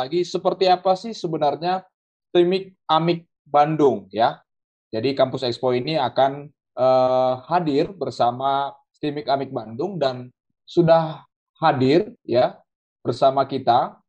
[0.00, 1.84] lagi seperti apa sih sebenarnya
[2.32, 4.40] Timik Amik Bandung ya.
[4.88, 6.48] Jadi kampus Expo ini akan
[6.80, 10.32] uh, hadir bersama Timik Amik Bandung dan
[10.64, 11.28] sudah
[11.60, 12.56] hadir ya
[13.04, 14.00] bersama kita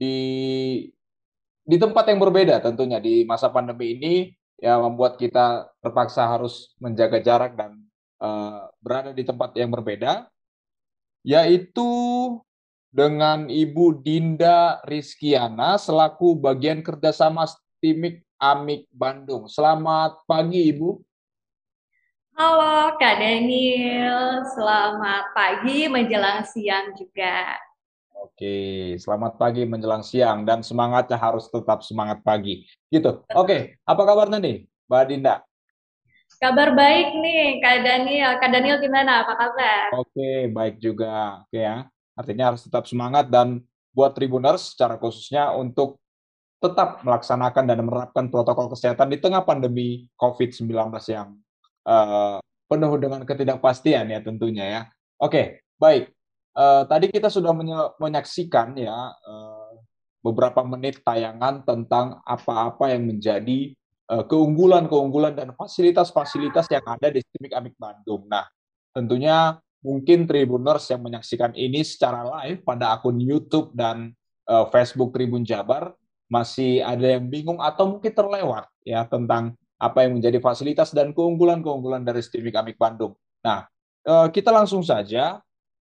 [0.00, 0.16] di
[1.64, 4.14] di tempat yang berbeda tentunya di masa pandemi ini
[4.60, 7.80] ya membuat kita terpaksa harus menjaga jarak dan
[8.20, 10.28] uh, berada di tempat yang berbeda
[11.24, 11.88] yaitu
[12.94, 19.50] dengan Ibu Dinda Rizkiana selaku bagian kerjasama Stimik Amik Bandung.
[19.50, 21.02] Selamat pagi Ibu.
[22.38, 27.58] Halo Kak Daniel, selamat pagi menjelang siang juga.
[28.14, 32.62] Oke, selamat pagi menjelang siang dan semangatnya harus tetap semangat pagi.
[32.94, 33.26] Gitu.
[33.34, 35.42] Oke, apa kabarnya nih Mbak Dinda?
[36.38, 38.38] Kabar baik nih Kak Daniel.
[38.38, 39.26] Kak Daniel gimana?
[39.26, 39.86] Apa kabar?
[39.98, 41.42] Oke, baik juga.
[41.46, 41.90] Oke ya.
[42.14, 43.62] Artinya harus tetap semangat dan
[43.94, 46.02] buat Tribuners secara khususnya untuk
[46.58, 50.72] tetap melaksanakan dan menerapkan protokol kesehatan di tengah pandemi COVID-19
[51.12, 51.36] yang
[51.84, 54.82] uh, penuh dengan ketidakpastian ya tentunya ya.
[55.20, 56.10] Oke, baik.
[56.54, 57.50] Uh, tadi kita sudah
[57.98, 59.72] menyaksikan ya uh,
[60.24, 67.72] beberapa menit tayangan tentang apa-apa yang menjadi keunggulan-keunggulan dan fasilitas-fasilitas yang ada di Stimik Amik
[67.80, 68.28] Bandung.
[68.28, 68.44] Nah,
[68.92, 74.16] tentunya mungkin Tribuners yang menyaksikan ini secara live pada akun YouTube dan
[74.48, 75.92] uh, Facebook Tribun Jabar
[76.32, 82.00] masih ada yang bingung atau mungkin terlewat ya tentang apa yang menjadi fasilitas dan keunggulan-keunggulan
[82.00, 83.12] dari Stimik Amik Bandung.
[83.44, 83.68] Nah,
[84.08, 85.44] uh, kita langsung saja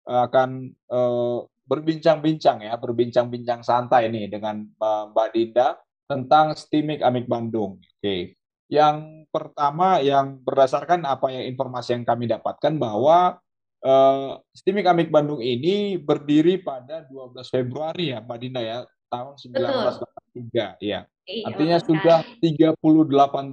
[0.02, 5.78] akan uh, berbincang-bincang ya, berbincang-bincang santai nih dengan Mbak Dinda
[6.10, 7.78] tentang Stimik Amik Bandung.
[7.78, 8.34] Oke.
[8.72, 13.36] Yang pertama yang berdasarkan apa yang informasi yang kami dapatkan bahwa
[13.82, 18.78] Uh, Stimik Amik Bandung ini berdiri pada 12 Februari ya, Mbak Dina ya,
[19.12, 21.04] tahun 1983 ya.
[21.22, 22.74] Iya, Artinya betul, sudah Kak.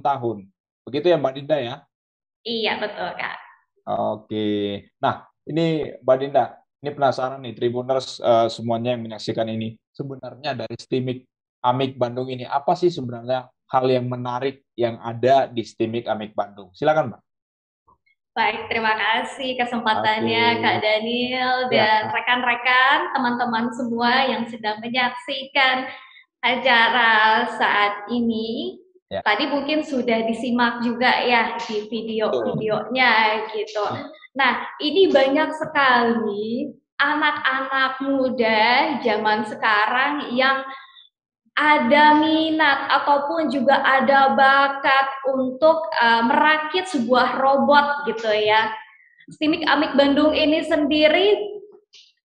[0.02, 0.38] tahun.
[0.88, 1.74] Begitu ya Mbak Dinda ya?
[2.42, 3.36] Iya, betul Kak.
[3.86, 4.46] Oke.
[4.98, 6.44] Nah, ini Mbak Dinda,
[6.82, 9.78] ini penasaran nih Tribuners uh, semuanya yang menyaksikan ini.
[9.94, 11.28] Sebenarnya dari Stimik
[11.60, 16.74] Amik Bandung ini apa sih sebenarnya hal yang menarik yang ada di Stimik Amik Bandung?
[16.74, 17.22] Silakan, Mbak.
[18.30, 20.62] Baik, terima kasih kesempatannya okay.
[20.62, 21.74] Kak Daniel ya.
[21.74, 25.90] dan rekan-rekan, teman-teman semua yang sedang menyaksikan
[26.38, 28.78] acara saat ini.
[29.10, 29.18] Ya.
[29.26, 33.82] Tadi mungkin sudah disimak juga ya di video-videonya gitu.
[34.38, 36.70] Nah, ini banyak sekali
[37.02, 40.62] anak-anak muda zaman sekarang yang
[41.58, 48.70] ada minat ataupun juga ada bakat untuk uh, merakit sebuah robot gitu ya.
[49.30, 51.38] Stimik Amik Bandung ini sendiri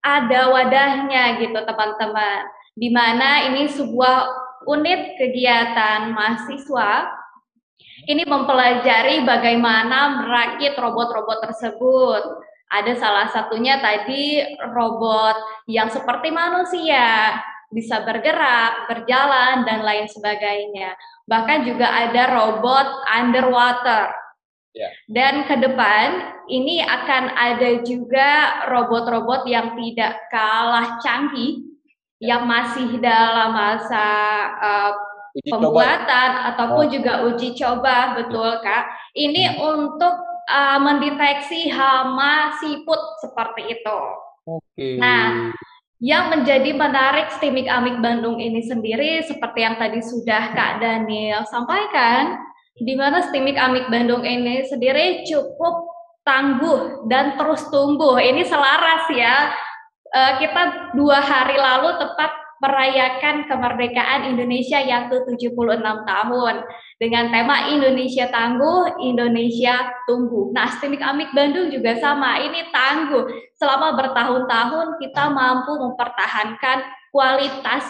[0.05, 2.45] ada wadahnya gitu teman-teman.
[2.75, 4.29] Di mana ini sebuah
[4.65, 7.09] unit kegiatan mahasiswa
[8.05, 12.23] ini mempelajari bagaimana merakit robot-robot tersebut.
[12.69, 14.41] Ada salah satunya tadi
[14.73, 15.37] robot
[15.69, 17.37] yang seperti manusia,
[17.75, 20.95] bisa bergerak, berjalan, dan lain sebagainya.
[21.27, 24.15] Bahkan juga ada robot underwater.
[24.71, 24.91] Yeah.
[25.11, 31.63] Dan ke depan ini akan ada juga robot-robot yang tidak kalah canggih
[32.23, 34.07] yang masih dalam masa
[34.59, 34.91] uh,
[35.43, 36.47] pembuatan coba.
[36.55, 36.91] ataupun oh.
[36.91, 39.55] juga uji coba betul kak ini hmm.
[39.59, 40.15] untuk
[40.47, 43.99] uh, mendeteksi hama siput seperti itu.
[44.45, 44.63] Oke.
[44.77, 44.95] Okay.
[45.01, 45.51] Nah,
[46.03, 52.35] yang menjadi menarik Stimik Amik Bandung ini sendiri seperti yang tadi sudah Kak Daniel sampaikan,
[52.75, 55.87] di mana Stimik Amik Bandung ini sendiri cukup
[56.27, 58.19] tangguh dan terus tumbuh.
[58.19, 59.55] Ini selaras ya
[60.11, 66.55] uh, kita dua hari lalu tepat merayakan kemerdekaan Indonesia yang ke-76 tahun
[66.97, 70.49] dengan tema Indonesia Tangguh, Indonesia Tumbuh.
[70.49, 73.29] Nah, Stimik Amik Bandung juga sama, ini tangguh.
[73.53, 77.85] Selama bertahun-tahun kita mampu mempertahankan kualitas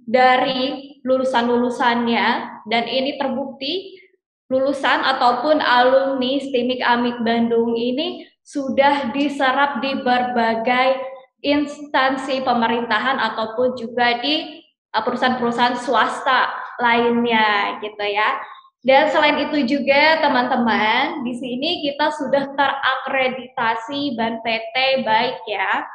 [0.00, 2.26] dari lulusan-lulusannya
[2.64, 4.00] dan ini terbukti
[4.48, 11.13] lulusan ataupun alumni Stimik Amik Bandung ini sudah diserap di berbagai
[11.44, 14.64] instansi pemerintahan ataupun juga di
[14.96, 16.48] uh, perusahaan-perusahaan swasta
[16.80, 18.40] lainnya gitu ya.
[18.84, 25.88] Dan selain itu juga teman-teman, di sini kita sudah terakreditasi BAN PT baik ya.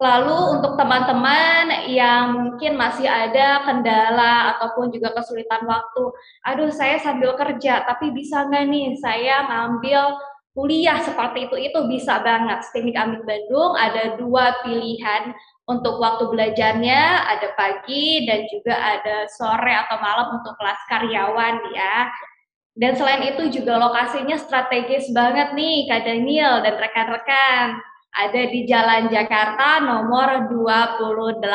[0.00, 6.04] Lalu untuk teman-teman yang mungkin masih ada kendala ataupun juga kesulitan waktu,
[6.44, 10.16] aduh saya sambil kerja tapi bisa nggak nih saya ngambil
[10.54, 12.60] kuliah seperti itu itu bisa banget.
[12.74, 15.34] Teknik Amik Bandung ada dua pilihan
[15.70, 22.10] untuk waktu belajarnya, ada pagi dan juga ada sore atau malam untuk kelas karyawan ya.
[22.74, 27.78] Dan selain itu juga lokasinya strategis banget nih Kak Daniel dan rekan-rekan.
[28.10, 31.46] Ada di Jalan Jakarta nomor 28.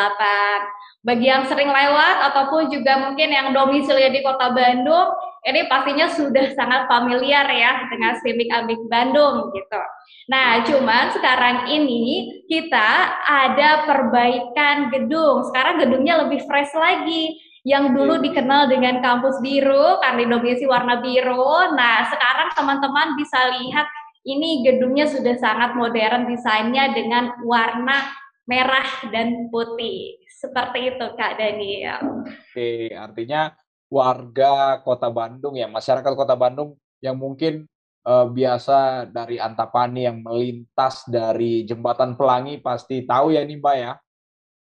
[1.04, 5.12] Bagi yang sering lewat ataupun juga mungkin yang domisili di Kota Bandung,
[5.46, 9.84] ini pastinya sudah sangat familiar ya dengan Civic Amik Bandung gitu.
[10.25, 15.46] Nah, cuman sekarang ini kita ada perbaikan gedung.
[15.46, 17.38] Sekarang gedungnya lebih fresh lagi.
[17.66, 21.74] Yang dulu dikenal dengan kampus biru karena domisi warna biru.
[21.74, 23.90] Nah, sekarang teman-teman bisa lihat
[24.25, 28.06] ini gedungnya sudah sangat modern desainnya dengan warna
[28.50, 30.22] merah dan putih.
[30.30, 32.25] Seperti itu Kak Daniel.
[32.30, 33.54] Oke, artinya
[33.89, 37.70] warga Kota Bandung ya, masyarakat Kota Bandung yang mungkin
[38.06, 43.94] uh, biasa dari Antapani yang melintas dari Jembatan Pelangi pasti tahu ya ini Mbak ya.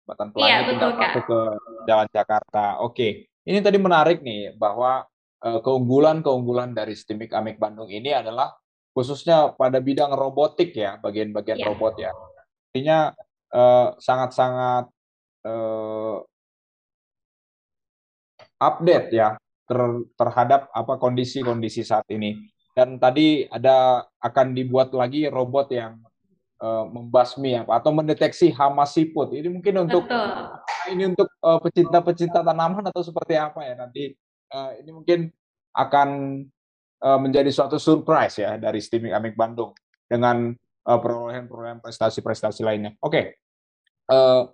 [0.04, 1.40] Jembatan Pelangi iya, betul, masuk ke
[1.88, 2.64] Jalan Jakarta.
[2.84, 5.04] Oke, ini tadi menarik nih bahwa
[5.44, 8.52] uh, keunggulan-keunggulan dari Stimik Amik Bandung ini adalah
[8.92, 11.68] khususnya pada bidang robotik ya, bagian-bagian yeah.
[11.68, 12.12] robot ya.
[12.68, 12.98] Artinya
[13.96, 14.92] sangat-sangat
[15.48, 16.20] uh,
[18.58, 19.80] update ya ter,
[20.18, 22.36] terhadap apa kondisi-kondisi saat ini.
[22.74, 25.98] Dan tadi ada akan dibuat lagi robot yang
[26.62, 29.34] uh, membasmi apa atau mendeteksi hama siput.
[29.34, 30.94] Ini mungkin untuk Betul.
[30.94, 34.14] ini untuk uh, pecinta-pecinta tanaman atau seperti apa ya nanti
[34.54, 35.26] uh, ini mungkin
[35.74, 36.08] akan
[37.02, 39.74] uh, menjadi suatu surprise ya dari Steaming Amik Bandung
[40.06, 40.54] dengan
[40.86, 42.94] uh, perolehan-perolehan prestasi-prestasi lainnya.
[43.02, 43.24] Oke, okay.
[44.10, 44.48] uh,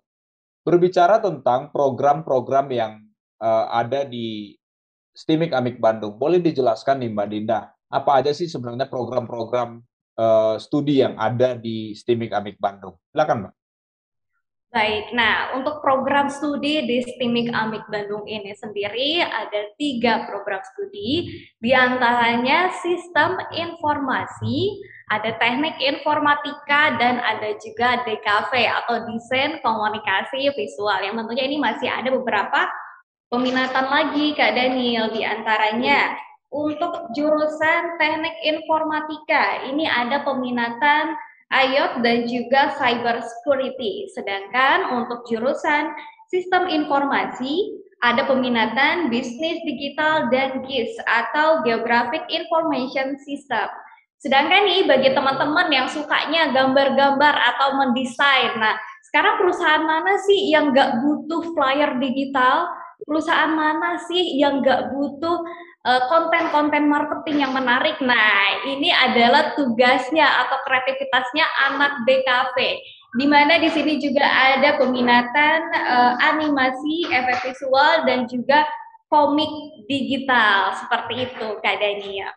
[0.64, 2.92] berbicara tentang program-program yang
[3.44, 4.56] uh, ada di
[5.12, 6.16] Stimik Amik Bandung.
[6.16, 7.60] Boleh dijelaskan nih Mbak Dinda,
[7.92, 9.84] apa aja sih sebenarnya program-program
[10.16, 12.96] uh, studi yang ada di Stimik Amik Bandung?
[13.12, 13.54] Silakan Mbak.
[14.74, 21.30] Baik, nah untuk program studi di STIMIK Amik Bandung ini sendiri ada tiga program studi,
[21.62, 24.74] di antaranya sistem informasi,
[25.14, 28.50] ada teknik informatika, dan ada juga DKV
[28.82, 32.66] atau desain komunikasi visual, yang tentunya ini masih ada beberapa
[33.28, 36.16] peminatan lagi Kak Daniel di antaranya
[36.54, 41.19] untuk jurusan Teknik Informatika ini ada peminatan
[41.50, 44.07] IOT dan juga Cyber Security.
[44.11, 45.95] Sedangkan untuk jurusan
[46.31, 53.71] Sistem Informasi ada peminatan bisnis digital dan GIS atau Geographic Information System.
[54.21, 58.76] Sedangkan nih bagi teman-teman yang sukanya gambar-gambar atau mendesain, nah
[59.09, 62.73] sekarang perusahaan mana sih yang nggak butuh flyer digital?
[63.02, 65.42] Perusahaan mana sih yang nggak butuh
[65.82, 67.98] eh, konten-konten marketing yang menarik?
[67.98, 72.78] Nah, ini adalah tugasnya atau kreativitasnya anak BKP
[73.14, 78.66] di mana di sini juga ada peminatan uh, animasi, efek visual dan juga
[79.06, 82.34] komik digital seperti itu Kak Dania.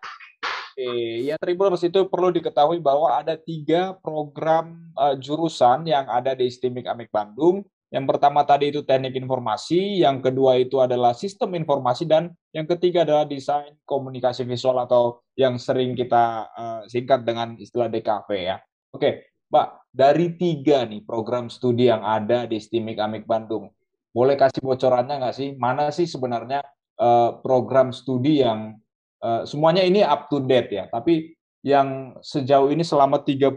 [0.77, 6.45] Oke, ya Tribuners itu perlu diketahui bahwa ada tiga program uh, jurusan yang ada di
[6.45, 7.65] STIMIK Amik Bandung.
[7.88, 13.08] Yang pertama tadi itu teknik informasi, yang kedua itu adalah sistem informasi, dan yang ketiga
[13.08, 18.60] adalah desain komunikasi visual atau yang sering kita uh, singkat dengan istilah DKV ya.
[18.91, 23.72] Oke, Mbak, dari tiga nih program studi yang ada di STIMIK Amik Bandung,
[24.12, 25.56] boleh kasih bocorannya nggak sih?
[25.56, 26.67] Mana sih sebenarnya
[27.00, 28.75] uh, program studi yang
[29.24, 33.56] uh, semuanya ini up to date ya, tapi yang sejauh ini selama 38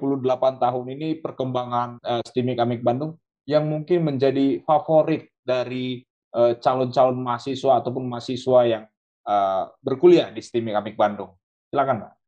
[0.63, 3.19] tahun ini perkembangan uh, STIMIK Amik Bandung
[3.51, 6.07] yang mungkin menjadi favorit dari
[6.63, 8.85] calon-calon uh, mahasiswa ataupun mahasiswa yang
[9.27, 11.35] uh, berkuliah di STIMIK Amik Bandung.
[11.67, 12.21] Silakan, Mbak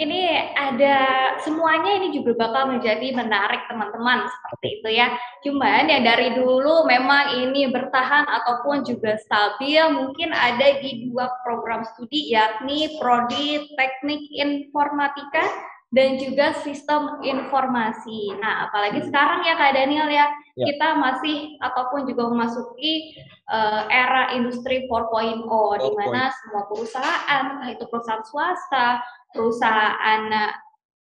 [0.00, 0.96] ini ada
[1.44, 5.12] semuanya ini juga bakal menjadi menarik teman-teman seperti itu ya.
[5.44, 11.84] Cuman ya dari dulu memang ini bertahan ataupun juga stabil mungkin ada di dua program
[11.84, 15.44] studi yakni prodi Teknik Informatika
[15.90, 18.38] dan juga sistem informasi.
[18.38, 20.64] Nah, apalagi sekarang ya Kak Daniel ya, ya.
[20.70, 23.18] kita masih ataupun juga memasuki
[23.50, 25.50] uh, era industri 4.0
[25.82, 29.02] di mana semua perusahaan, entah itu perusahaan swasta
[29.34, 30.22] perusahaan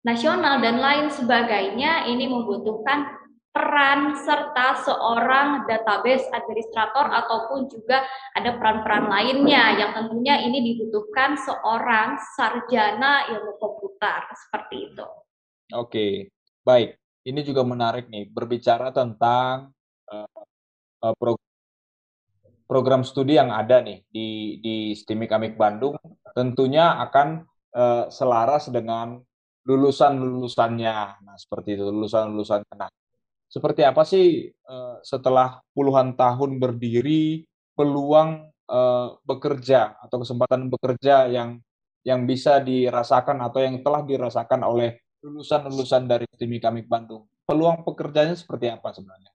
[0.07, 3.11] nasional dan lain sebagainya ini membutuhkan
[3.57, 8.05] peran serta seorang database administrator ataupun juga
[8.37, 15.07] ada peran-peran lainnya yang tentunya ini dibutuhkan seorang sarjana ilmu komputer seperti itu.
[15.73, 16.29] Oke,
[16.61, 17.01] baik.
[17.25, 19.73] Ini juga menarik nih berbicara tentang
[20.13, 21.49] uh, program
[22.69, 25.97] program studi yang ada nih di di STIMIK Amik Bandung
[26.37, 29.17] tentunya akan uh, selaras dengan
[29.67, 30.97] lulusan-lulusannya.
[31.27, 32.75] Nah, seperti itu, lulusan-lulusannya.
[32.79, 32.91] Nah,
[33.47, 37.47] seperti apa sih uh, setelah puluhan tahun berdiri
[37.79, 41.62] peluang uh, bekerja atau kesempatan bekerja yang
[42.07, 47.26] yang bisa dirasakan atau yang telah dirasakan oleh lulusan-lulusan dari Timika Kamik Bandung.
[47.43, 49.31] Peluang pekerjaannya seperti apa sebenarnya?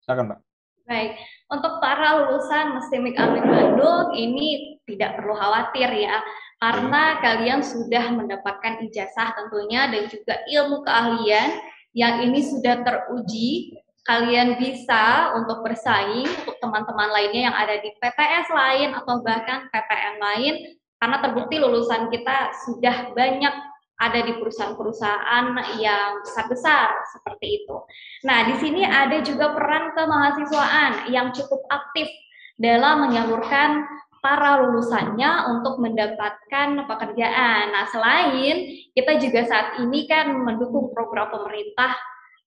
[0.00, 0.40] Silakan, Mbak.
[0.88, 1.12] Baik,
[1.52, 6.18] untuk para lulusan Mestimik Amik Bandung ini tidak perlu khawatir ya,
[6.58, 11.62] karena kalian sudah mendapatkan ijazah tentunya dan juga ilmu keahlian
[11.96, 13.74] yang ini sudah teruji
[14.06, 20.16] kalian bisa untuk bersaing untuk teman-teman lainnya yang ada di PTS lain atau bahkan PTN
[20.18, 20.54] lain
[21.00, 23.54] karena terbukti lulusan kita sudah banyak
[24.00, 27.76] ada di perusahaan-perusahaan yang besar-besar seperti itu.
[28.24, 32.08] Nah, di sini ada juga peran kemahasiswaan yang cukup aktif
[32.56, 33.84] dalam menyalurkan
[34.20, 37.72] para lulusannya untuk mendapatkan pekerjaan.
[37.72, 41.96] Nah, selain kita juga saat ini kan mendukung program pemerintah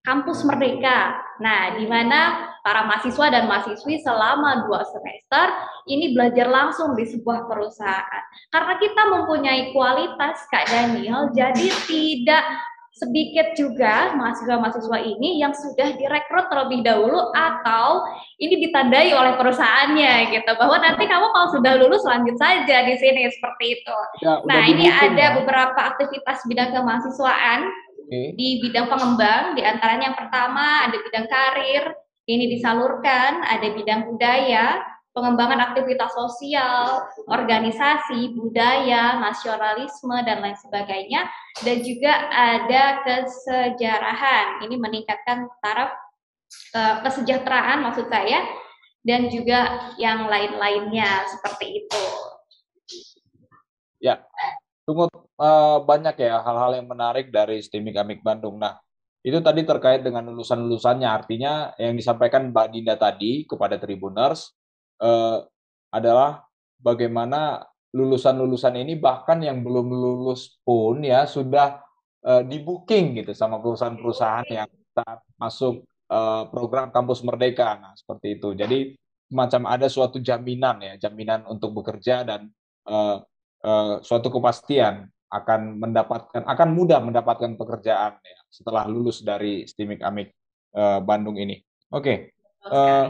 [0.04, 1.16] Kampus Merdeka.
[1.40, 5.46] Nah, di mana para mahasiswa dan mahasiswi selama dua semester
[5.88, 8.24] ini belajar langsung di sebuah perusahaan.
[8.52, 12.44] Karena kita mempunyai kualitas, Kak Daniel, jadi tidak
[12.94, 18.06] sedikit juga mahasiswa-mahasiswa ini yang sudah direkrut terlebih dahulu atau
[18.38, 23.34] ini ditandai oleh perusahaannya gitu bahwa nanti kamu kalau sudah lulus lanjut saja di sini
[23.34, 23.98] seperti itu.
[24.22, 25.36] Ya, nah ini ada ya.
[25.42, 27.66] beberapa aktivitas bidang kemahasiswaan
[28.06, 28.38] okay.
[28.38, 31.84] di bidang pengembang di antaranya yang pertama ada bidang karir
[32.30, 41.30] ini disalurkan ada bidang budaya pengembangan aktivitas sosial, organisasi, budaya, nasionalisme, dan lain sebagainya.
[41.62, 44.66] Dan juga ada kesejarahan.
[44.66, 45.94] Ini meningkatkan taraf
[46.74, 48.42] uh, kesejahteraan maksud saya,
[49.06, 52.04] dan juga yang lain-lainnya seperti itu.
[54.02, 54.20] Ya,
[54.84, 55.08] tunggu
[55.40, 58.60] uh, banyak ya hal-hal yang menarik dari STIMIK Amik Bandung.
[58.60, 58.82] Nah,
[59.24, 64.52] itu tadi terkait dengan lulusan-lulusannya, artinya yang disampaikan Mbak Dinda tadi kepada Tribuners,
[65.02, 65.46] uh,
[65.94, 66.44] adalah
[66.82, 71.80] bagaimana lulusan-lulusan ini bahkan yang belum lulus pun ya sudah
[72.26, 74.70] uh, di booking gitu sama perusahaan-perusahaan yang
[75.38, 77.78] masuk uh, program kampus merdeka.
[77.78, 78.58] Nah seperti itu.
[78.58, 78.98] Jadi
[79.30, 82.50] semacam ada suatu jaminan ya jaminan untuk bekerja dan
[82.90, 83.22] uh,
[83.66, 90.30] uh, suatu kepastian akan mendapatkan akan mudah mendapatkan pekerjaan ya setelah lulus dari STIMIK Amik
[90.78, 91.58] uh, Bandung ini.
[91.90, 92.18] Oke okay.
[92.70, 93.10] uh,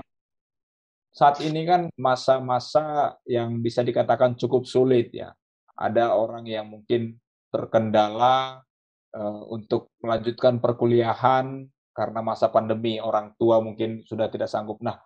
[1.13, 5.29] saat ini kan masa-masa yang bisa dikatakan cukup sulit ya.
[5.77, 7.21] Ada orang yang mungkin
[7.53, 8.65] terkendala
[9.13, 14.81] uh, untuk melanjutkan perkuliahan karena masa pandemi, orang tua mungkin sudah tidak sanggup.
[14.81, 14.97] Nah,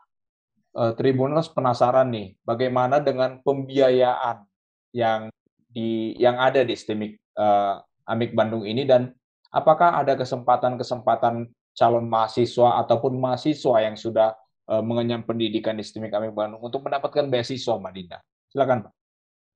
[0.79, 4.47] uh, Tribuners penasaran nih, bagaimana dengan pembiayaan
[4.95, 5.27] yang
[5.67, 9.11] di yang ada di STIMIK uh, Amik Bandung ini dan
[9.51, 14.31] apakah ada kesempatan-kesempatan calon mahasiswa ataupun mahasiswa yang sudah
[14.67, 18.19] mengenyam pendidikan di STIMIK Amik Bandung untuk mendapatkan beasiswa, Mbak Dinda?
[18.51, 18.93] Silakan, Pak.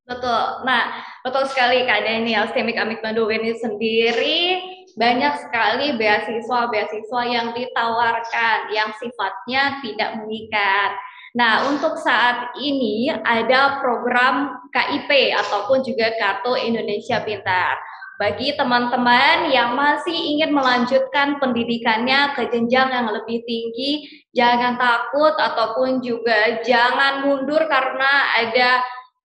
[0.02, 0.44] Betul.
[0.66, 0.84] Nah,
[1.22, 2.50] betul sekali Kak Daniel.
[2.50, 4.40] STIMIK Amik Bandung ini sendiri
[4.98, 10.92] banyak sekali beasiswa-beasiswa yang ditawarkan yang sifatnya tidak mengikat.
[11.32, 17.80] Nah, untuk saat ini ada program KIP ataupun juga Kartu Indonesia Pintar.
[18.22, 26.06] Bagi teman-teman yang masih ingin melanjutkan pendidikannya ke jenjang yang lebih tinggi, jangan takut ataupun
[26.06, 28.70] juga jangan mundur karena ada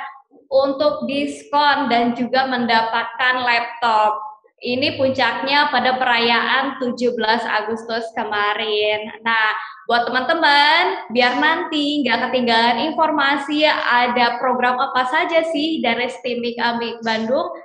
[0.48, 4.24] untuk diskon dan juga mendapatkan laptop.
[4.60, 7.16] Ini puncaknya pada perayaan 17
[7.48, 9.08] Agustus kemarin.
[9.24, 9.56] Nah,
[9.88, 17.00] buat teman-teman, biar nanti nggak ketinggalan informasi ada program apa saja sih dari Stimik Amik
[17.08, 17.56] Bandung,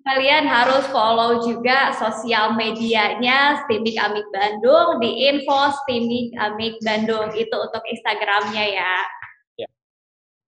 [0.00, 7.52] Kalian harus follow juga sosial medianya Stimik Amik Bandung di info Stimik Amik Bandung itu
[7.52, 8.94] untuk Instagramnya ya.
[9.60, 9.68] ya.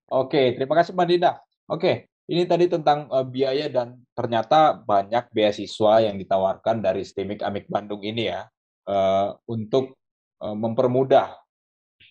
[0.08, 1.32] Oke, terima kasih Mbak Dinda.
[1.68, 7.68] Oke, ini tadi tentang uh, biaya dan ternyata banyak beasiswa yang ditawarkan dari Stimik Amik
[7.68, 8.48] Bandung ini ya
[8.88, 10.00] uh, untuk
[10.40, 11.28] uh, mempermudah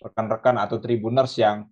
[0.02, 1.70] rekan-rekan atau tribuners yang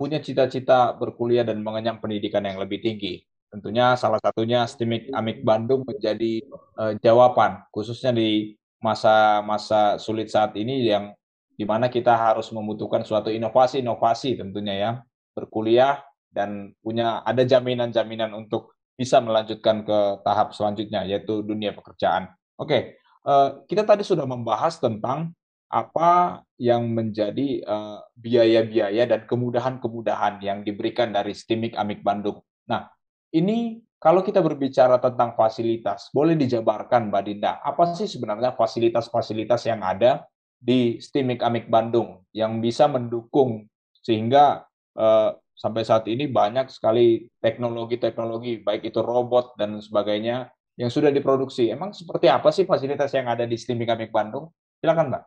[0.00, 3.20] punya cita-cita berkuliah dan mengenyam pendidikan yang lebih tinggi.
[3.50, 6.42] Tentunya salah satunya STIMIK Amik Bandung menjadi
[6.76, 11.14] uh, jawaban, khususnya di masa-masa sulit saat ini yang
[11.56, 14.90] di mana kita harus membutuhkan suatu inovasi-inovasi tentunya ya,
[15.32, 22.28] berkuliah dan punya ada jaminan-jaminan untuk bisa melanjutkan ke tahap selanjutnya yaitu dunia pekerjaan.
[22.60, 25.32] Oke, uh, kita tadi sudah membahas tentang
[25.66, 32.38] apa yang menjadi eh, biaya-biaya dan kemudahan-kemudahan yang diberikan dari STIMIK Amik Bandung.
[32.70, 32.86] Nah,
[33.34, 39.80] ini kalau kita berbicara tentang fasilitas, boleh dijabarkan Mbak Dinda, apa sih sebenarnya fasilitas-fasilitas yang
[39.80, 43.66] ada di STIMIK Amik Bandung yang bisa mendukung
[44.04, 51.08] sehingga eh, sampai saat ini banyak sekali teknologi-teknologi, baik itu robot dan sebagainya, yang sudah
[51.08, 51.72] diproduksi.
[51.72, 54.52] Emang seperti apa sih fasilitas yang ada di STIMIK Amik Bandung?
[54.76, 55.22] Silakan Mbak.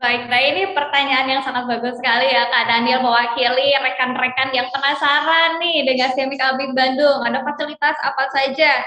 [0.00, 5.60] Baik, nah ini pertanyaan yang sangat bagus sekali ya Kak Daniel mewakili rekan-rekan yang penasaran
[5.60, 7.20] nih dengan Semik Abid Bandung.
[7.20, 8.80] Ada fasilitas apa saja?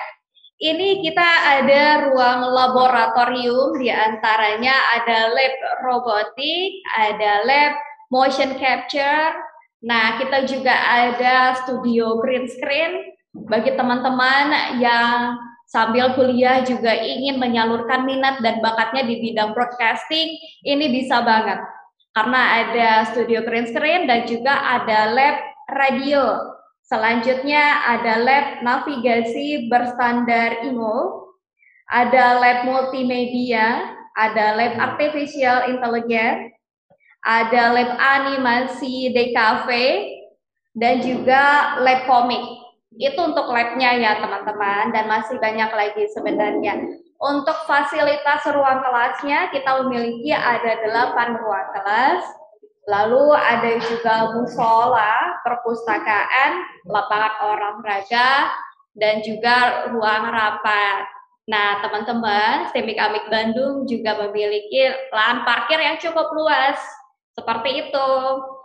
[0.57, 1.29] Ini kita
[1.61, 7.77] ada ruang laboratorium, di antaranya ada lab robotik, ada lab
[8.09, 9.37] motion capture.
[9.85, 13.13] Nah, kita juga ada studio green screen
[13.53, 15.37] bagi teman-teman yang
[15.73, 21.57] sambil kuliah juga ingin menyalurkan minat dan bakatnya di bidang broadcasting, ini bisa banget.
[22.13, 25.41] Karena ada studio green screen dan juga ada lab
[25.73, 26.53] radio.
[26.85, 31.25] Selanjutnya ada lab navigasi berstandar IMO,
[31.89, 36.53] ada lab multimedia, ada lab artificial intelligence,
[37.25, 39.69] ada lab animasi DKV,
[40.77, 42.62] dan juga lab komik.
[42.97, 46.77] Itu untuk labnya ya teman-teman dan masih banyak lagi sebenarnya.
[47.23, 52.23] Untuk fasilitas ruang kelasnya kita memiliki ada delapan ruang kelas,
[52.85, 56.51] lalu ada juga musola, perpustakaan,
[56.85, 58.51] lapangan olahraga,
[58.99, 61.07] dan juga ruang rapat.
[61.43, 66.79] Nah, teman-teman, Stemik Amik Bandung juga memiliki lahan parkir yang cukup luas.
[67.35, 68.09] Seperti itu.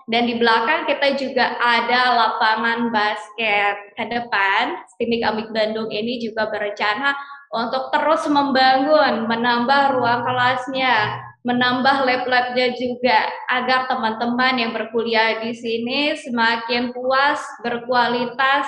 [0.09, 3.93] Dan di belakang kita juga ada lapangan basket.
[3.93, 7.13] Ke depan, Stimik Amik Bandung ini juga berencana
[7.53, 16.17] untuk terus membangun, menambah ruang kelasnya, menambah lab-labnya juga, agar teman-teman yang berkuliah di sini
[16.17, 18.65] semakin puas, berkualitas,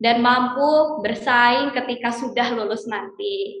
[0.00, 3.60] dan mampu bersaing ketika sudah lulus nanti.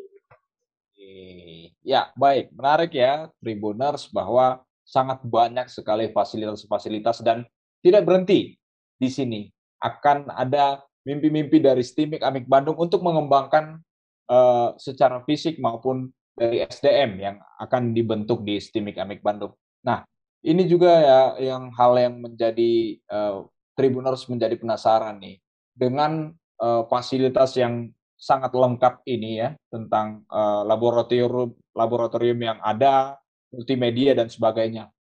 [1.84, 2.52] Ya, baik.
[2.52, 7.44] Menarik ya, Tribuners, bahwa sangat banyak sekali fasilitas-fasilitas dan
[7.84, 8.56] tidak berhenti
[8.96, 9.52] di sini.
[9.84, 13.84] Akan ada mimpi-mimpi dari STIMIK Amik Bandung untuk mengembangkan
[14.32, 19.52] uh, secara fisik maupun dari SDM yang akan dibentuk di STIMIK Amik Bandung.
[19.84, 20.08] Nah,
[20.40, 21.20] ini juga ya
[21.52, 23.44] yang hal yang menjadi uh,
[23.78, 25.38] Tribuners menjadi penasaran nih
[25.70, 33.14] dengan uh, fasilitas yang sangat lengkap ini ya tentang uh, laboratorium laboratorium yang ada,
[33.52, 34.92] multimedia dan sebagainya.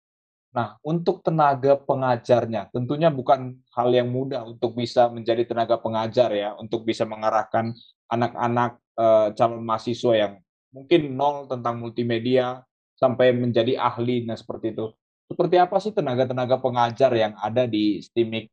[0.57, 6.57] Nah, untuk tenaga pengajarnya, tentunya bukan hal yang mudah untuk bisa menjadi tenaga pengajar ya,
[6.57, 7.77] untuk bisa mengarahkan
[8.09, 10.33] anak-anak uh, calon mahasiswa yang
[10.73, 12.65] mungkin nol tentang multimedia
[12.97, 14.89] sampai menjadi ahli, nah seperti itu.
[15.29, 18.49] Seperti apa sih tenaga-tenaga pengajar yang ada di STIMIK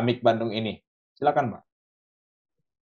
[0.00, 0.80] Amik Bandung ini?
[1.18, 1.62] Silakan, Mbak.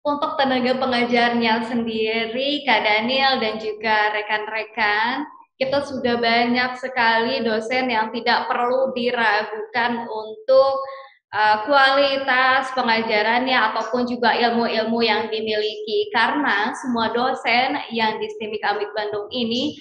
[0.02, 5.28] Untuk tenaga pengajarnya sendiri, Kak Daniel dan juga rekan-rekan,
[5.58, 10.74] kita sudah banyak sekali dosen yang tidak perlu diragukan untuk
[11.34, 16.14] uh, kualitas pengajarannya ataupun juga ilmu-ilmu yang dimiliki.
[16.14, 19.76] Karena semua dosen yang di STIMIK Amik Bandung ini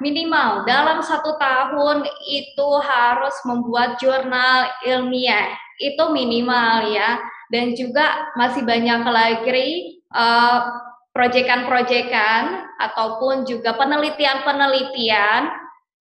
[0.00, 5.52] minimal dalam satu tahun itu harus membuat jurnal ilmiah.
[5.76, 7.20] Itu minimal ya.
[7.52, 10.81] Dan juga masih banyak lagi uh,
[11.12, 15.52] proyekan-proyekan ataupun juga penelitian-penelitian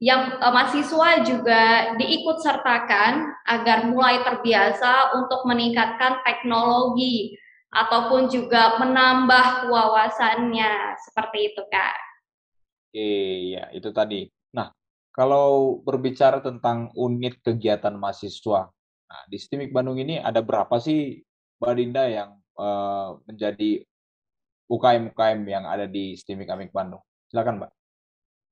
[0.01, 7.37] yang uh, mahasiswa juga diikut sertakan agar mulai terbiasa untuk meningkatkan teknologi
[7.71, 11.97] ataupun juga menambah wawasannya seperti itu kak.
[12.91, 14.27] Iya itu tadi.
[14.57, 14.73] Nah
[15.13, 18.73] kalau berbicara tentang unit kegiatan mahasiswa,
[19.11, 21.19] Nah, di STIMIK Bandung ini ada berapa sih
[21.59, 23.83] Mbak Dinda yang uh, menjadi
[24.71, 27.03] UKM-UKM yang ada di STIMIK Amik Bandung?
[27.27, 27.71] Silakan Mbak.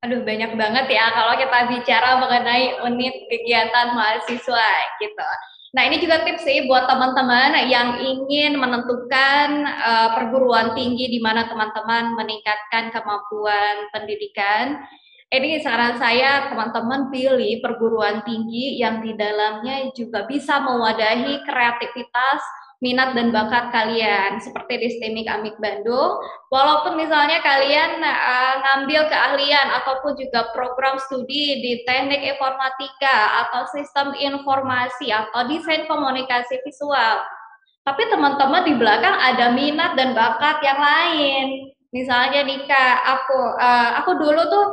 [0.04, 4.68] Aduh banyak banget ya kalau kita bicara mengenai unit kegiatan mahasiswa
[5.00, 5.28] gitu.
[5.76, 11.52] Nah ini juga tips sih buat teman-teman yang ingin menentukan uh, perguruan tinggi di mana
[11.52, 14.82] teman-teman meningkatkan kemampuan pendidikan
[15.30, 22.42] ini saran saya teman-teman pilih perguruan tinggi yang di dalamnya juga bisa mewadahi kreativitas
[22.80, 26.20] minat dan bakat kalian seperti di STEMIK Amik Bandung.
[26.48, 34.16] Walaupun misalnya kalian uh, ngambil keahlian ataupun juga program studi di teknik informatika atau sistem
[34.16, 37.20] informasi atau desain komunikasi visual
[37.90, 41.74] tapi teman-teman di belakang ada minat dan bakat yang lain.
[41.90, 44.66] Misalnya Nika aku uh, aku dulu tuh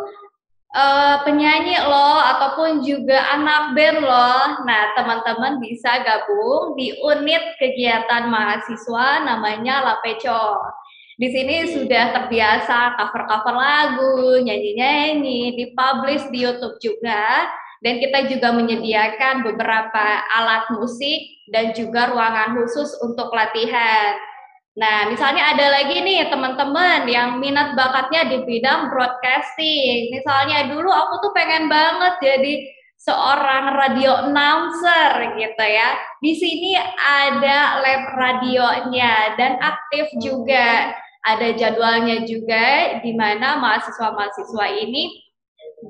[0.76, 4.44] uh, penyanyi loh ataupun juga anak band loh.
[4.68, 10.60] Nah, teman-teman bisa gabung di unit kegiatan mahasiswa namanya Lapeco.
[11.16, 17.48] Di sini sudah terbiasa cover-cover lagu, nyanyi-nyanyi, dipublish di YouTube juga.
[17.80, 24.16] Dan kita juga menyediakan beberapa alat musik dan juga ruangan khusus untuk latihan.
[24.76, 30.12] Nah, misalnya ada lagi nih teman-teman yang minat bakatnya di bidang broadcasting.
[30.12, 32.54] Misalnya dulu aku tuh pengen banget jadi
[33.00, 35.96] seorang radio announcer gitu ya.
[36.20, 40.92] Di sini ada lab radionya dan aktif juga.
[41.26, 45.26] Ada jadwalnya juga di mana mahasiswa-mahasiswa ini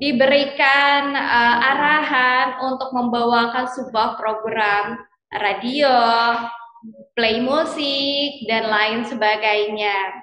[0.01, 4.97] diberikan uh, arahan untuk membawakan sebuah program
[5.29, 5.93] radio
[7.17, 10.21] play musik, dan lain sebagainya.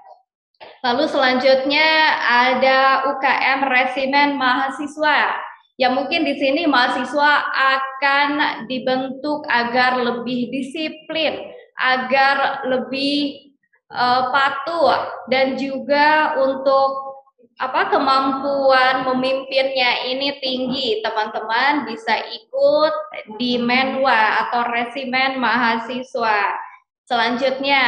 [0.87, 1.91] Lalu selanjutnya
[2.23, 5.35] ada UKM Resimen Mahasiswa.
[5.75, 13.51] Ya mungkin di sini mahasiswa akan dibentuk agar lebih disiplin, agar lebih
[13.91, 17.19] uh, patuh dan juga untuk
[17.59, 22.95] apa kemampuan memimpinnya ini tinggi teman-teman bisa ikut
[23.39, 26.55] di menwa atau resimen mahasiswa
[27.05, 27.83] selanjutnya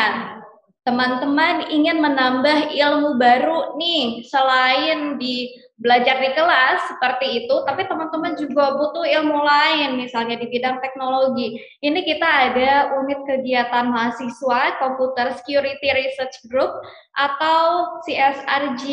[0.87, 8.33] teman-teman ingin menambah ilmu baru nih selain di belajar di kelas seperti itu, tapi teman-teman
[8.41, 11.61] juga butuh ilmu lain, misalnya di bidang teknologi.
[11.85, 16.73] Ini kita ada unit kegiatan mahasiswa Computer Security Research Group
[17.13, 18.85] atau CSRG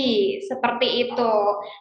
[0.43, 1.35] seperti itu.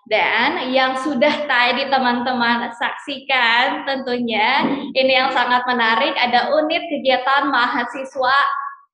[0.06, 4.62] Dan yang sudah tadi teman-teman saksikan tentunya
[4.94, 8.38] ini yang sangat menarik ada unit kegiatan mahasiswa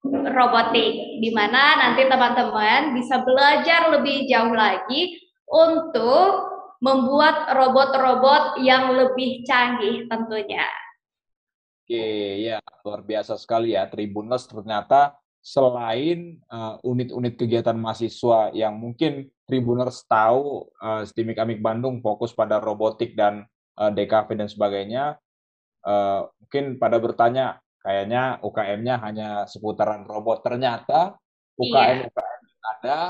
[0.08, 6.30] robotik di mana nanti teman-teman bisa belajar lebih jauh lagi untuk
[6.78, 10.68] membuat robot-robot yang lebih canggih tentunya.
[11.82, 12.04] Oke,
[12.44, 16.36] ya luar biasa sekali ya Tribuners ternyata selain
[16.84, 23.16] unit-unit uh, kegiatan mahasiswa yang mungkin Tribuners tahu uh, Stimik Amik Bandung fokus pada robotik
[23.16, 23.48] dan
[23.80, 25.16] uh, DKV dan sebagainya,
[25.88, 30.44] uh, mungkin pada bertanya kayaknya UKM-nya hanya seputaran robot.
[30.44, 31.16] Ternyata
[31.56, 32.04] iya.
[32.04, 32.12] UKM
[32.76, 33.00] ada,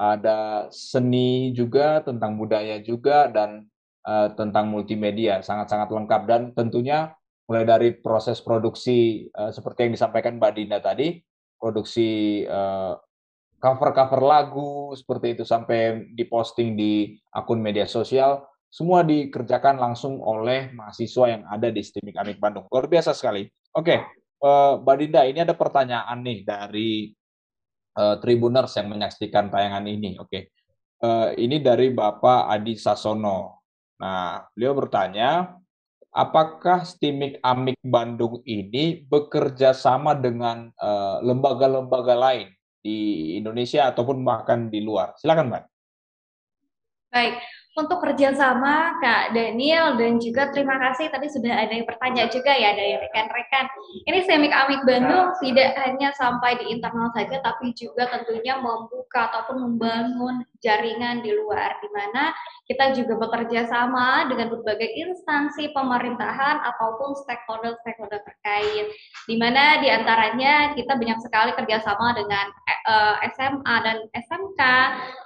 [0.00, 3.68] ada seni juga tentang budaya juga dan
[4.08, 7.12] uh, tentang multimedia sangat-sangat lengkap dan tentunya
[7.44, 11.20] mulai dari proses produksi uh, seperti yang disampaikan Mbak Dinda tadi,
[11.60, 12.96] produksi uh,
[13.60, 21.26] cover-cover lagu seperti itu sampai diposting di akun media sosial, semua dikerjakan langsung oleh mahasiswa
[21.26, 22.64] yang ada di STIMIK Amik Bandung.
[22.70, 23.50] Luar biasa sekali.
[23.76, 24.00] Oke,
[24.46, 27.12] uh, Mbak Dinda, ini ada pertanyaan nih dari
[27.96, 30.20] uh, Tribuners yang menyaksikan tayangan ini.
[30.20, 30.54] Oke,
[31.02, 33.64] uh, ini dari Bapak Adi Sasono.
[34.00, 35.60] Nah, beliau bertanya,
[36.10, 42.48] apakah Stimik Amik Bandung ini bekerja sama dengan eh, lembaga-lembaga uh, lain
[42.80, 42.96] di
[43.36, 45.12] Indonesia ataupun bahkan di luar?
[45.20, 45.64] Silakan, Mbak.
[47.12, 47.36] Baik,
[47.80, 52.76] untuk kerjasama Kak Daniel dan juga terima kasih tadi sudah ada yang bertanya juga ya
[52.76, 53.64] dari rekan-rekan.
[54.04, 58.60] Ini Semik Amik Bandung tidak hanya sampai di internal saja tapi juga tentunya
[59.10, 62.30] membuka ataupun membangun jaringan di luar di mana
[62.70, 68.86] kita juga bekerja sama dengan berbagai instansi pemerintahan ataupun stakeholder-stakeholder terkait.
[69.26, 72.46] Di mana di antaranya kita banyak sekali kerjasama dengan
[72.86, 74.60] eh, SMA dan SMK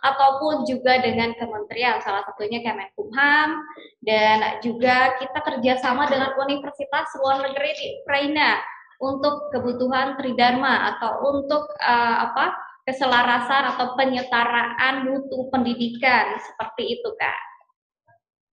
[0.01, 3.61] ataupun juga dengan kementerian, salah satunya Kemenkumham
[4.01, 8.65] dan juga kita kerjasama dengan universitas luar negeri di Ukraina
[9.03, 17.41] untuk kebutuhan tridharma atau untuk uh, apa keselarasan atau penyetaraan mutu pendidikan seperti itu kak.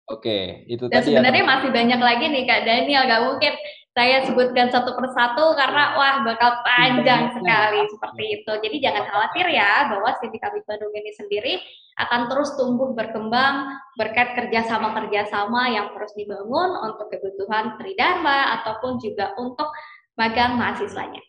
[0.08, 1.12] Oke, itu Dan tadi.
[1.12, 3.54] Dan sebenarnya ya, masih banyak lagi nih kak Daniel, gak mungkin
[3.98, 8.52] saya sebutkan satu persatu karena wah bakal panjang sekali seperti itu.
[8.62, 11.58] Jadi jangan khawatir ya bahwa Siti Kami Bandung ini sendiri
[11.98, 19.74] akan terus tumbuh berkembang berkat kerjasama-kerjasama yang terus dibangun untuk kebutuhan Tridharma ataupun juga untuk
[20.14, 21.26] magang mahasiswanya.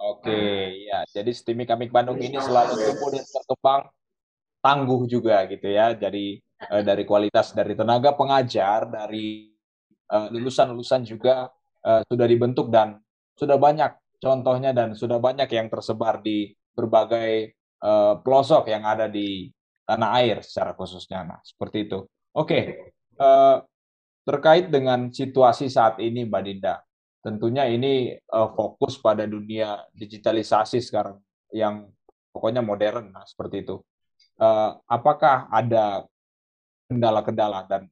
[0.00, 0.32] Oke,
[0.88, 1.04] ya.
[1.12, 3.82] Jadi STIMI Kamik Bandung ini selalu tumbuh dan berkembang
[4.64, 5.92] tangguh juga gitu ya.
[5.92, 6.40] Jadi
[6.72, 9.52] uh, dari kualitas dari tenaga pengajar, dari
[10.08, 11.52] eh, lulusan-lulusan juga
[11.84, 12.96] uh, sudah dibentuk dan
[13.36, 17.52] sudah banyak contohnya dan sudah banyak yang tersebar di berbagai
[17.84, 19.52] uh, pelosok yang ada di
[19.84, 21.28] tanah air secara khususnya.
[21.28, 22.08] Nah, seperti itu.
[22.32, 22.62] Oke, okay.
[23.20, 23.60] uh,
[24.24, 26.80] terkait dengan situasi saat ini, Mbak Dinda
[27.20, 31.20] tentunya ini uh, fokus pada dunia digitalisasi sekarang
[31.52, 31.88] yang
[32.32, 33.76] pokoknya modern nah, seperti itu.
[34.40, 36.08] Uh, apakah ada
[36.88, 37.86] kendala-kendala dan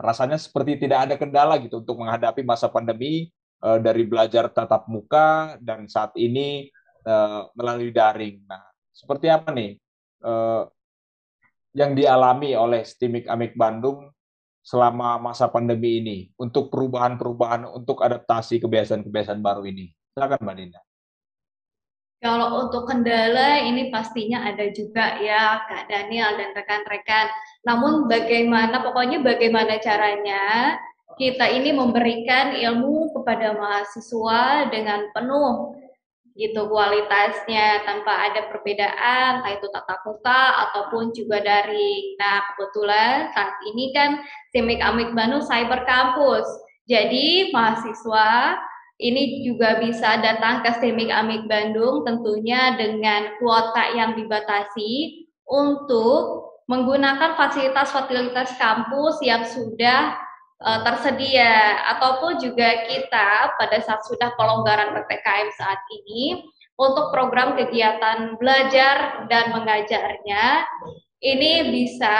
[0.00, 3.28] rasanya seperti tidak ada kendala gitu untuk menghadapi masa pandemi
[3.60, 6.72] uh, dari belajar tatap muka dan saat ini
[7.04, 8.40] uh, melalui daring.
[8.48, 9.76] Nah, seperti apa nih
[10.24, 10.64] uh,
[11.76, 14.10] yang dialami oleh Stimik Amik Bandung
[14.60, 19.92] selama masa pandemi ini untuk perubahan-perubahan untuk adaptasi kebiasaan-kebiasaan baru ini?
[20.12, 20.80] Silakan Mbak Dinda.
[22.20, 27.32] Kalau untuk kendala ini pastinya ada juga ya Kak Daniel dan rekan-rekan.
[27.64, 30.76] Namun bagaimana pokoknya bagaimana caranya
[31.16, 35.79] kita ini memberikan ilmu kepada mahasiswa dengan penuh
[36.38, 43.54] gitu kualitasnya tanpa ada perbedaan entah itu tatap muka ataupun juga dari nah kebetulan saat
[43.66, 44.22] ini kan
[44.54, 46.46] Simik Amik Bandung Cyber Campus
[46.86, 48.58] jadi mahasiswa
[49.00, 57.34] ini juga bisa datang ke Simik Amik Bandung tentunya dengan kuota yang dibatasi untuk menggunakan
[57.34, 60.14] fasilitas-fasilitas kampus yang sudah
[60.64, 61.80] uh, tersedia.
[61.96, 66.44] Ataupun juga kita pada saat sudah pelonggaran PPKM saat ini
[66.80, 70.64] untuk program kegiatan belajar dan mengajarnya
[71.20, 72.16] ini bisa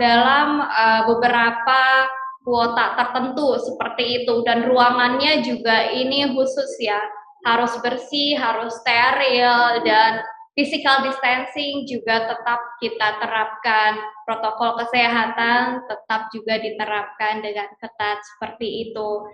[0.00, 2.08] dalam uh, beberapa
[2.48, 4.40] kuota tertentu seperti itu.
[4.44, 7.00] Dan ruangannya juga ini khusus ya.
[7.46, 10.24] Harus bersih, harus steril dan
[10.58, 13.94] physical distancing juga tetap kita terapkan,
[14.26, 19.30] protokol kesehatan tetap juga diterapkan dengan ketat seperti itu.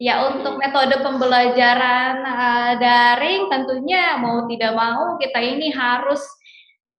[0.00, 6.24] Ya untuk metode pembelajaran uh, daring tentunya mau tidak mau kita ini harus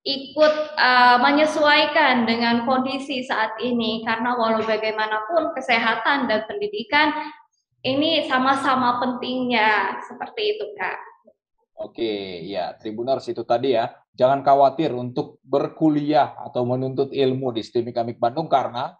[0.05, 7.09] ikut uh, menyesuaikan dengan kondisi saat ini karena walau bagaimanapun kesehatan dan pendidikan
[7.81, 11.12] ini sama-sama pentingnya seperti itu kak.
[11.79, 13.89] Oke, ya Tribuners itu tadi ya.
[14.13, 18.93] Jangan khawatir untuk berkuliah atau menuntut ilmu di STIMIK Amik Bandung karena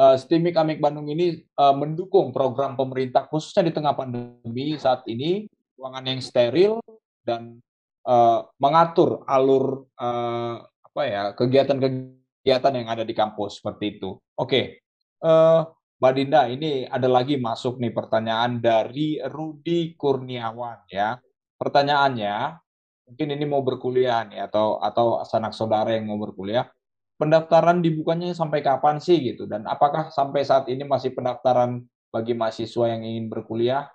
[0.00, 5.44] uh, STIMIK Amik Bandung ini uh, mendukung program pemerintah khususnya di tengah pandemi saat ini
[5.76, 6.80] ruangan yang steril
[7.28, 7.60] dan
[8.08, 14.16] uh, mengatur alur uh, apa ya kegiatan-kegiatan yang ada di kampus seperti itu.
[14.40, 14.80] Oke,
[15.20, 15.66] uh,
[16.00, 21.16] Mbak Dinda, ini ada lagi masuk nih pertanyaan dari Rudi Kurniawan ya.
[21.64, 22.60] Pertanyaannya,
[23.08, 26.68] mungkin ini mau berkuliah nih atau atau sanak saudara yang mau berkuliah.
[27.14, 32.90] Pendaftaran dibukanya sampai kapan sih gitu dan apakah sampai saat ini masih pendaftaran bagi mahasiswa
[32.90, 33.86] yang ingin berkuliah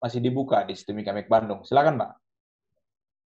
[0.00, 1.60] masih dibuka di STEMI Kamek Bandung?
[1.64, 2.12] Silakan, Mbak.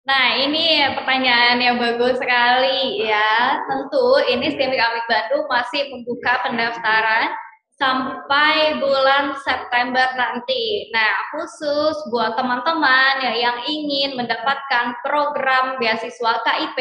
[0.08, 3.60] Nah, ini pertanyaan yang bagus sekali ya.
[3.68, 7.36] Tentu ini STEMI Kamek Bandung masih membuka pendaftaran
[7.78, 10.90] sampai bulan September nanti.
[10.90, 16.78] Nah, khusus buat teman-teman ya yang ingin mendapatkan program beasiswa KIP,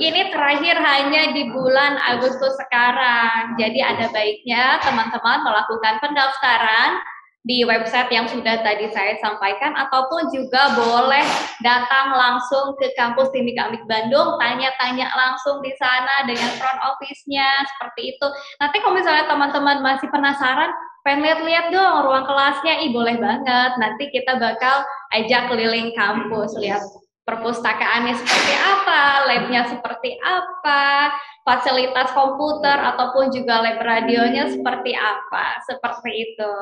[0.00, 3.56] ini terakhir hanya di bulan Agustus sekarang.
[3.56, 7.00] Jadi ada baiknya teman-teman melakukan pendaftaran
[7.42, 11.26] di website yang sudah tadi saya sampaikan ataupun juga boleh
[11.66, 18.14] datang langsung ke kampus Tindik Amik Bandung tanya-tanya langsung di sana dengan front office-nya seperti
[18.14, 18.26] itu.
[18.62, 20.70] Nanti kalau misalnya teman-teman masih penasaran
[21.02, 23.72] pengen lihat-lihat dong ruang kelasnya, ih boleh banget.
[23.74, 26.82] Nanti kita bakal ajak keliling kampus lihat
[27.26, 31.10] perpustakaannya seperti apa, labnya seperti apa,
[31.42, 36.52] fasilitas komputer ataupun juga lab radionya seperti apa, seperti itu.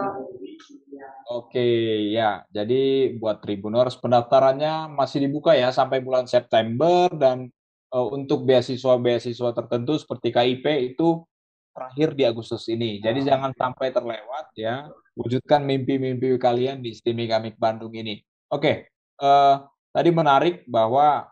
[1.29, 1.69] Oke,
[2.11, 2.43] ya.
[2.49, 7.53] Jadi buat Tribuners pendaftarannya masih dibuka ya sampai bulan September dan
[7.93, 10.67] uh, untuk beasiswa-beasiswa tertentu seperti KIP
[10.97, 11.23] itu
[11.71, 12.99] terakhir di Agustus ini.
[12.99, 14.89] Jadi jangan sampai terlewat ya.
[15.15, 18.19] Wujudkan mimpi-mimpi kalian di STIMI Kamik Bandung ini.
[18.51, 19.57] Oke, uh,
[19.93, 21.29] tadi menarik bahwa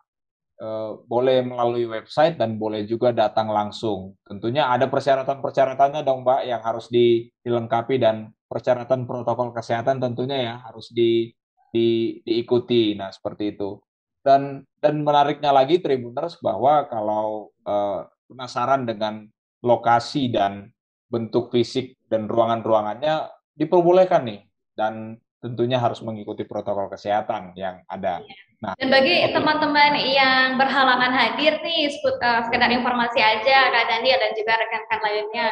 [1.06, 4.18] boleh melalui website dan boleh juga datang langsung.
[4.26, 10.90] Tentunya ada persyaratan-persyaratannya dong, Mbak, yang harus dilengkapi dan persyaratan protokol kesehatan tentunya ya harus
[10.90, 11.30] di,
[11.70, 12.98] di, diikuti.
[12.98, 13.78] Nah, seperti itu.
[14.18, 19.30] Dan dan menariknya lagi Tribuners bahwa kalau uh, penasaran dengan
[19.62, 20.70] lokasi dan
[21.08, 24.40] bentuk fisik dan ruangan-ruangannya diperbolehkan nih
[24.76, 28.22] dan tentunya harus mengikuti protokol kesehatan yang ada.
[28.58, 34.32] Nah, dan bagi teman-teman yang berhalangan hadir nih, uh, sekedar informasi aja Kak Daniel dan
[34.34, 35.48] juga rekan-rekan lainnya,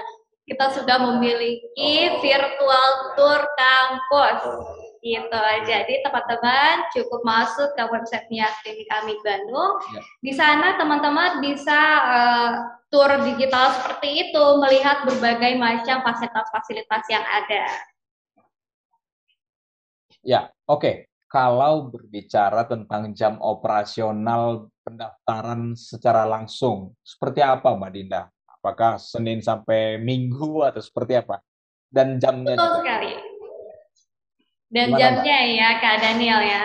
[0.47, 4.41] kita sudah memiliki virtual tour kampus
[5.07, 5.43] gitu.
[5.71, 9.79] Jadi teman-teman cukup masuk ke websitenya Klinik Amik Bandung.
[9.95, 10.01] Ya.
[10.23, 11.79] Di sana teman-teman bisa
[12.11, 12.51] uh,
[12.91, 17.67] tour digital seperti itu, melihat berbagai macam fasilitas-fasilitas yang ada.
[20.27, 20.83] Ya, oke.
[20.83, 20.97] Okay.
[21.27, 28.31] Kalau berbicara tentang jam operasional pendaftaran secara langsung, seperti apa Mbak Dinda?
[28.47, 31.43] Apakah Senin sampai Minggu atau seperti apa?
[31.91, 32.79] Dan jamnya Betul juga.
[32.79, 33.13] sekali.
[34.71, 35.55] Dan Gimana, jamnya Mbak?
[35.59, 36.65] ya Kak Daniel ya.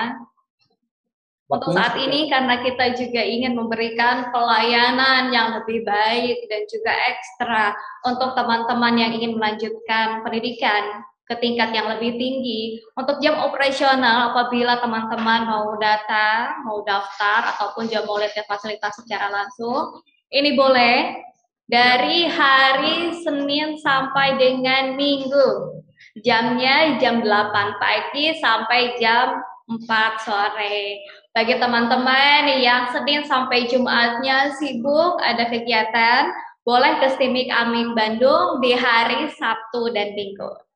[1.52, 7.76] Untuk saat ini karena kita juga ingin memberikan pelayanan yang lebih baik dan juga ekstra
[8.08, 12.84] untuk teman-teman yang ingin melanjutkan pendidikan ke tingkat yang lebih tinggi.
[13.00, 19.32] Untuk jam operasional, apabila teman-teman mau data, mau daftar, ataupun jam mau lihat fasilitas secara
[19.32, 21.24] langsung, ini boleh
[21.72, 25.80] dari hari Senin sampai dengan Minggu.
[26.20, 29.40] Jamnya jam 8 pagi sampai jam
[29.72, 31.00] 4 sore.
[31.32, 36.28] Bagi teman-teman yang Senin sampai Jumatnya sibuk, ada kegiatan,
[36.68, 40.71] boleh ke Stimik Amin Bandung di hari Sabtu dan Minggu.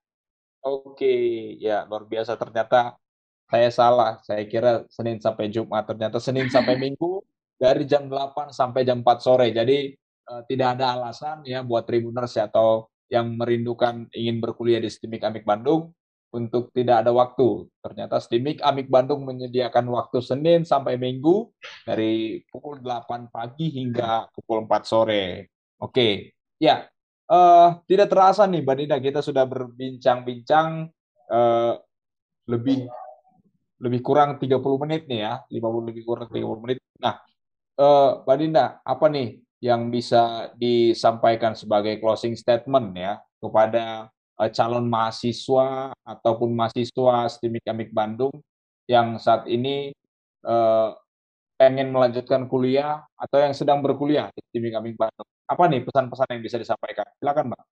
[0.66, 1.05] Oke,
[1.61, 2.97] ya luar biasa ternyata
[3.45, 4.18] saya salah.
[4.26, 7.22] Saya kira Senin sampai Jumat, ternyata Senin sampai Minggu
[7.61, 9.53] dari jam 8 sampai jam 4 sore.
[9.53, 9.93] Jadi
[10.26, 15.30] uh, tidak ada alasan ya buat tribuners ya, atau yang merindukan ingin berkuliah di STIMIK
[15.30, 15.93] Amik Bandung
[16.34, 17.70] untuk tidak ada waktu.
[17.86, 21.53] Ternyata STIMIK Amik Bandung menyediakan waktu Senin sampai Minggu
[21.86, 25.53] dari pukul 8 pagi hingga pukul 4 sore.
[25.78, 26.89] Oke, ya
[27.30, 30.89] uh, tidak terasa nih Mbak Nida kita sudah berbincang-bincang
[31.30, 31.73] uh,
[32.45, 32.86] lebih
[33.82, 36.78] lebih kurang 30 menit nih ya, 50 lebih kurang 30 menit.
[37.01, 37.19] Nah,
[37.78, 44.07] uh, Mbak Dinda, apa nih yang bisa disampaikan sebagai closing statement ya kepada
[44.39, 48.34] uh, calon mahasiswa ataupun mahasiswa STIMIK Amik Bandung
[48.86, 49.91] yang saat ini
[50.45, 50.93] uh,
[51.56, 55.28] pengen melanjutkan kuliah atau yang sedang berkuliah di Amik Bandung?
[55.45, 57.06] apa nih pesan-pesan yang bisa disampaikan?
[57.22, 57.64] Silakan, Mbak.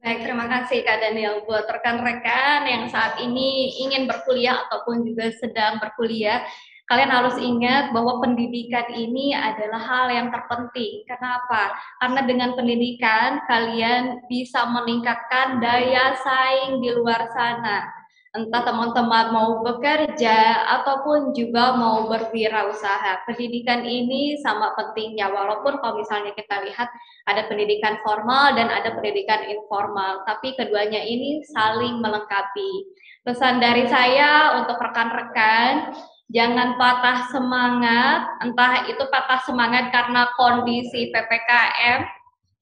[0.00, 1.42] Baik, terima kasih Kak Daniel.
[1.44, 6.46] Buat rekan-rekan yang saat ini ingin berkuliah ataupun juga sedang berkuliah,
[6.86, 11.02] kalian harus ingat bahwa pendidikan ini adalah hal yang terpenting.
[11.10, 11.74] Kenapa?
[11.98, 18.05] Karena dengan pendidikan kalian bisa meningkatkan daya saing di luar sana
[18.36, 23.24] entah teman-teman mau bekerja ataupun juga mau berwirausaha.
[23.24, 26.92] Pendidikan ini sama pentingnya, walaupun kalau misalnya kita lihat
[27.24, 32.92] ada pendidikan formal dan ada pendidikan informal, tapi keduanya ini saling melengkapi.
[33.24, 35.96] Pesan dari saya untuk rekan-rekan,
[36.28, 42.04] jangan patah semangat, entah itu patah semangat karena kondisi PPKM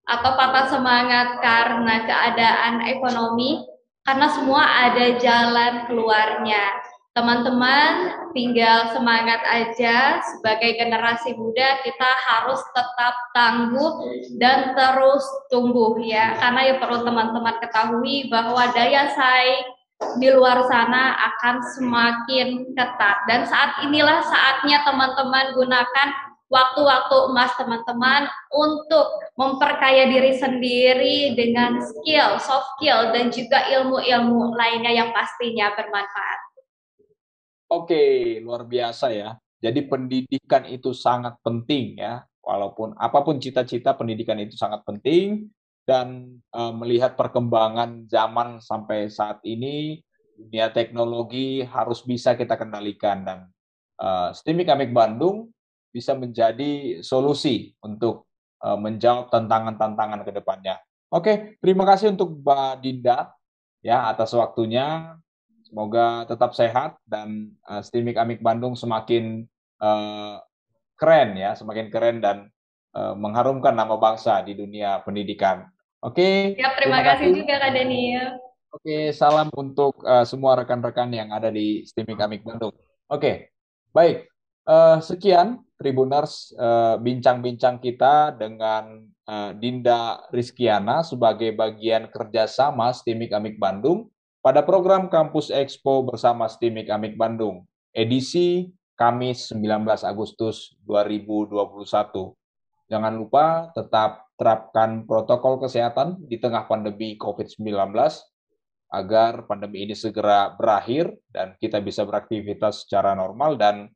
[0.05, 3.74] atau patah semangat karena keadaan ekonomi,
[4.05, 6.65] karena semua ada jalan keluarnya.
[7.15, 10.19] Teman-teman, tinggal semangat aja.
[10.35, 13.93] Sebagai generasi muda, kita harus tetap tangguh
[14.43, 16.35] dan terus tumbuh ya.
[16.43, 19.63] Karena yang perlu teman-teman ketahui bahwa daya saing
[20.19, 23.17] di luar sana akan semakin ketat.
[23.31, 26.09] Dan saat inilah saatnya teman-teman gunakan
[26.53, 34.93] waktu-waktu emas teman-teman untuk memperkaya diri sendiri dengan skill, soft skill, dan juga ilmu-ilmu lainnya
[34.93, 36.41] yang pastinya bermanfaat.
[37.73, 39.35] Oke, luar biasa ya.
[39.59, 42.23] Jadi pendidikan itu sangat penting ya.
[42.45, 45.49] Walaupun apa pun cita-cita, pendidikan itu sangat penting.
[45.85, 50.01] Dan uh, melihat perkembangan zaman sampai saat ini,
[50.37, 53.25] dunia teknologi harus bisa kita kendalikan.
[53.25, 53.39] Dan
[54.01, 55.49] uh, STIMIK Amik Bandung
[55.95, 58.27] bisa menjadi solusi untuk
[58.67, 60.83] uh, menjawab tantangan-tantangan ke depannya.
[61.15, 63.31] Oke, terima kasih untuk Mbak Dinda
[63.79, 65.15] ya atas waktunya.
[65.63, 69.47] Semoga tetap sehat dan uh, Stimik Amik Bandung semakin
[69.79, 70.43] uh,
[70.99, 72.51] keren ya, semakin keren dan
[72.99, 75.71] uh, mengharumkan nama bangsa di dunia pendidikan.
[76.03, 76.59] Oke.
[76.59, 78.29] Ya, terima, terima kasih juga Kak Daniel.
[78.75, 82.75] Oke, salam untuk uh, semua rekan-rekan yang ada di Stimik Amik Bandung.
[83.07, 83.55] Oke,
[83.95, 84.34] baik.
[84.65, 93.37] Uh, sekian Tribuners eh, bincang-bincang uh, kita dengan uh, Dinda Rizkiana sebagai bagian kerjasama STIMIK
[93.37, 94.09] Amik Bandung
[94.41, 102.33] pada program Kampus Expo bersama STIMIK Amik Bandung, edisi Kamis 19 Agustus 2021.
[102.89, 107.93] Jangan lupa tetap terapkan protokol kesehatan di tengah pandemi COVID-19
[108.95, 113.93] agar pandemi ini segera berakhir dan kita bisa beraktivitas secara normal dan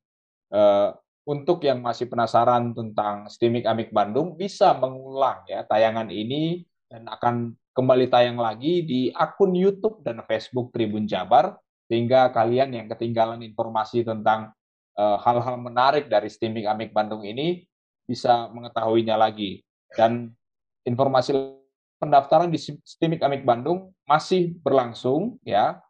[0.53, 0.95] uh,
[1.29, 7.53] untuk yang masih penasaran tentang Stimik Amik Bandung bisa mengulang ya tayangan ini dan akan
[7.77, 14.03] kembali tayang lagi di akun YouTube dan Facebook Tribun Jabar sehingga kalian yang ketinggalan informasi
[14.09, 14.53] tentang
[14.97, 17.65] eh, hal-hal uh, menarik dari Stimik Amik Bandung ini
[18.09, 19.61] bisa mengetahuinya lagi.
[19.93, 20.33] Dan
[20.85, 21.37] informasi
[22.01, 25.81] pendaftaran di Stimik Amik Bandung masih berlangsung ya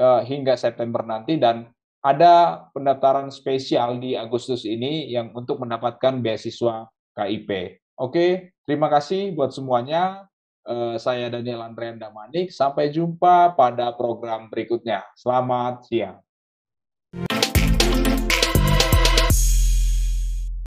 [0.00, 1.68] uh, hingga September nanti dan
[2.02, 6.86] ada pendaftaran spesial di Agustus ini yang untuk mendapatkan beasiswa
[7.18, 7.82] KIP.
[7.98, 10.30] Oke, terima kasih buat semuanya.
[10.68, 12.54] Uh, saya Daniel Andrean Damanik.
[12.54, 15.02] Sampai jumpa pada program berikutnya.
[15.18, 16.22] Selamat siang.